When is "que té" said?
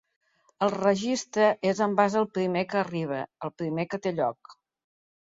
3.93-4.19